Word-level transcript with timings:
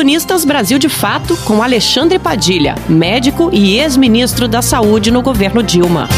Colunistas 0.00 0.46
Brasil 0.46 0.78
de 0.78 0.88
Fato 0.88 1.36
com 1.46 1.62
Alexandre 1.62 2.18
Padilha, 2.18 2.74
médico 2.88 3.50
e 3.52 3.76
ex-ministro 3.76 4.48
da 4.48 4.62
Saúde 4.62 5.10
no 5.10 5.20
governo 5.20 5.62
Dilma. 5.62 6.08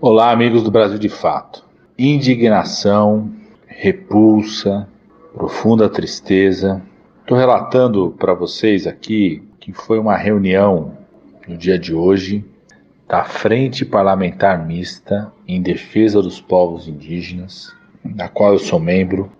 Olá, 0.00 0.30
amigos 0.30 0.62
do 0.62 0.70
Brasil 0.70 0.98
de 0.98 1.10
Fato. 1.10 1.62
Indignação, 1.98 3.30
repulsa, 3.66 4.88
profunda 5.34 5.90
tristeza. 5.90 6.80
Estou 7.20 7.36
relatando 7.36 8.14
para 8.18 8.32
vocês 8.32 8.86
aqui 8.86 9.42
que 9.60 9.74
foi 9.74 9.98
uma 9.98 10.16
reunião 10.16 10.96
no 11.46 11.54
dia 11.54 11.78
de 11.78 11.92
hoje 11.92 12.42
da 13.06 13.24
Frente 13.24 13.84
Parlamentar 13.84 14.66
Mista 14.66 15.30
em 15.46 15.60
Defesa 15.60 16.22
dos 16.22 16.40
Povos 16.40 16.88
Indígenas, 16.88 17.74
da 18.04 18.28
qual 18.28 18.52
eu 18.52 18.58
sou 18.58 18.78
membro, 18.78 19.30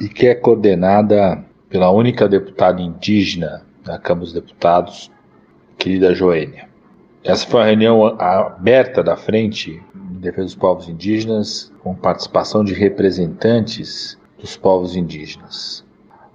e 0.00 0.08
que 0.08 0.26
é 0.26 0.34
coordenada 0.34 1.44
pela 1.68 1.90
única 1.90 2.28
deputada 2.28 2.80
indígena 2.80 3.62
da 3.84 3.98
Câmara 3.98 4.24
dos 4.24 4.32
Deputados, 4.32 5.10
querida 5.78 6.14
Joênia. 6.14 6.68
Essa 7.22 7.46
foi 7.46 7.60
uma 7.60 7.66
reunião 7.66 8.06
aberta 8.18 9.02
da 9.02 9.16
Frente 9.16 9.82
em 9.94 10.20
Defesa 10.20 10.44
dos 10.44 10.54
Povos 10.54 10.88
Indígenas, 10.88 11.70
com 11.82 11.94
participação 11.94 12.64
de 12.64 12.72
representantes 12.72 14.18
dos 14.38 14.56
povos 14.56 14.96
indígenas. 14.96 15.84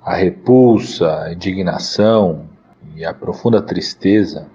A 0.04 0.16
repulsa, 0.16 1.24
a 1.24 1.34
indignação 1.34 2.48
e 2.96 3.04
a 3.04 3.14
profunda 3.14 3.62
tristeza 3.62 4.48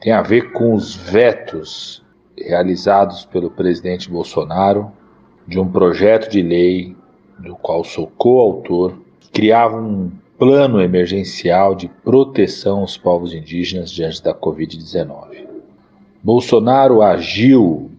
tem 0.00 0.12
a 0.12 0.20
ver 0.20 0.52
com 0.52 0.74
os 0.74 0.94
vetos 0.94 2.04
realizados 2.36 3.24
pelo 3.24 3.50
presidente 3.50 4.10
Bolsonaro 4.10 4.92
de 5.46 5.58
um 5.58 5.68
projeto 5.70 6.30
de 6.30 6.42
lei 6.42 6.96
do 7.38 7.54
qual 7.56 7.84
sou 7.84 8.06
coautor, 8.16 8.94
criava 9.32 9.80
um 9.80 10.10
plano 10.38 10.80
emergencial 10.80 11.74
de 11.74 11.88
proteção 11.88 12.80
aos 12.80 12.96
povos 12.96 13.32
indígenas 13.32 13.90
diante 13.90 14.22
da 14.22 14.34
Covid-19. 14.34 15.46
Bolsonaro 16.22 17.02
agiu 17.02 17.90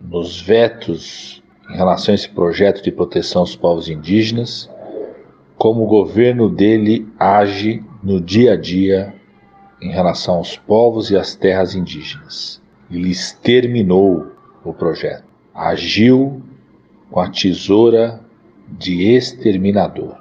nos 0.00 0.40
vetos 0.40 1.42
em 1.70 1.76
relação 1.76 2.12
a 2.12 2.14
esse 2.14 2.28
projeto 2.28 2.82
de 2.82 2.92
proteção 2.92 3.42
aos 3.42 3.56
povos 3.56 3.88
indígenas, 3.88 4.70
como 5.58 5.82
o 5.84 5.86
governo 5.86 6.48
dele 6.48 7.08
age 7.18 7.82
no 8.02 8.20
dia 8.20 8.52
a 8.52 8.56
dia 8.56 9.14
em 9.80 9.90
relação 9.90 10.36
aos 10.36 10.56
povos 10.56 11.10
e 11.10 11.16
às 11.16 11.34
terras 11.34 11.74
indígenas. 11.74 12.62
Ele 12.90 13.10
exterminou 13.10 14.26
o 14.64 14.72
projeto, 14.72 15.24
agiu 15.54 16.40
com 17.10 17.20
a 17.20 17.30
tesoura 17.30 18.20
de 18.68 19.14
exterminador. 19.14 20.16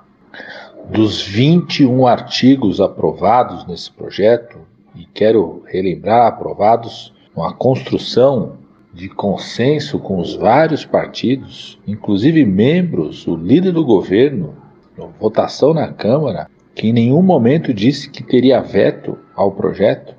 Dos 0.90 1.22
21 1.22 2.06
artigos 2.06 2.80
aprovados 2.80 3.66
nesse 3.66 3.92
projeto, 3.92 4.60
e 4.96 5.06
quero 5.06 5.64
relembrar, 5.66 6.28
aprovados 6.28 7.14
com 7.34 7.44
a 7.44 7.54
construção 7.54 8.58
de 8.94 9.10
consenso 9.10 10.00
com 10.00 10.20
os 10.20 10.36
vários 10.36 10.86
partidos, 10.86 11.78
inclusive 11.86 12.46
membros, 12.46 13.28
o 13.28 13.36
líder 13.36 13.74
do 13.74 13.84
governo, 13.84 14.56
votação 15.20 15.74
na 15.74 15.92
Câmara, 15.92 16.50
que 16.74 16.88
em 16.88 16.94
nenhum 16.94 17.22
momento 17.22 17.74
disse 17.74 18.10
que 18.10 18.24
teria 18.24 18.62
veto 18.62 19.18
ao 19.36 19.52
projeto, 19.52 20.16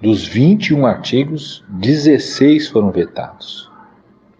dos 0.00 0.26
21 0.26 0.86
artigos, 0.86 1.64
16 1.68 2.68
foram 2.68 2.90
vetados. 2.90 3.68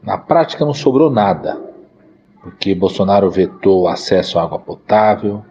Na 0.02 0.16
prática 0.16 0.64
não 0.64 0.72
sobrou 0.72 1.10
nada 1.10 1.69
porque 2.42 2.74
Bolsonaro 2.74 3.30
vetou 3.30 3.86
acesso 3.86 4.38
à 4.38 4.42
água 4.42 4.58
potável, 4.58 5.44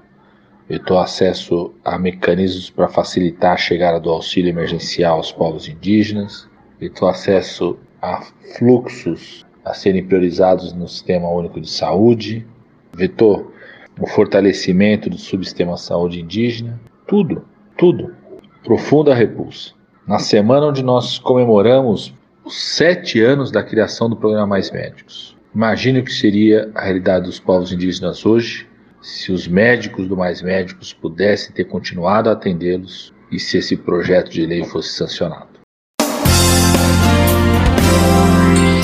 vetou 0.67 0.99
acesso 0.99 1.73
a 1.83 1.97
mecanismos 1.97 2.69
para 2.69 2.87
facilitar 2.87 3.53
a 3.53 3.57
chegada 3.57 3.99
do 3.99 4.09
auxílio 4.09 4.49
emergencial 4.49 5.17
aos 5.17 5.31
povos 5.31 5.67
indígenas, 5.67 6.47
vetou 6.79 7.07
acesso 7.07 7.77
a 8.01 8.21
fluxos 8.57 9.45
a 9.63 9.73
serem 9.73 10.05
priorizados 10.05 10.73
no 10.73 10.87
Sistema 10.87 11.29
Único 11.29 11.59
de 11.59 11.69
Saúde, 11.69 12.45
vetou 12.93 13.51
o 13.99 14.07
fortalecimento 14.07 15.09
do 15.09 15.17
subsistema 15.17 15.73
de 15.73 15.81
saúde 15.81 16.21
indígena, 16.21 16.79
tudo, 17.05 17.45
tudo. 17.77 18.15
Profunda 18.63 19.13
repulsa. 19.13 19.73
Na 20.07 20.19
semana 20.19 20.67
onde 20.67 20.83
nós 20.83 21.19
comemoramos 21.19 22.13
os 22.43 22.55
sete 22.75 23.21
anos 23.21 23.51
da 23.51 23.61
criação 23.61 24.09
do 24.09 24.15
programa 24.15 24.47
Mais 24.47 24.71
Médicos, 24.71 25.37
Imagine 25.55 25.99
o 25.99 26.03
que 26.03 26.13
seria 26.13 26.69
a 26.75 26.83
realidade 26.83 27.25
dos 27.25 27.39
povos 27.39 27.71
indígenas 27.71 28.25
hoje 28.25 28.67
se 29.01 29.31
os 29.31 29.47
médicos 29.47 30.07
do 30.07 30.15
Mais 30.15 30.41
Médicos 30.41 30.93
pudessem 30.93 31.51
ter 31.53 31.63
continuado 31.63 32.29
a 32.29 32.33
atendê-los 32.33 33.13
e 33.31 33.39
se 33.39 33.57
esse 33.57 33.75
projeto 33.77 34.29
de 34.29 34.45
lei 34.45 34.63
fosse 34.63 34.93
sancionado. 34.93 35.47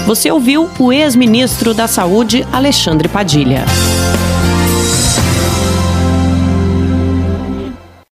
Você 0.05 0.31
ouviu 0.31 0.69
o 0.79 0.93
ex-ministro 0.93 1.73
da 1.73 1.87
Saúde, 1.87 2.45
Alexandre 2.51 3.09
Padilha. 3.09 3.65